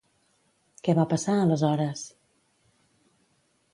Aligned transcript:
Què 0.87 0.95
va 1.01 1.05
passar 1.11 1.35
aleshores? 1.41 2.03